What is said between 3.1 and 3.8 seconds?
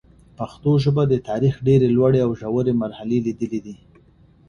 لیدلي دي.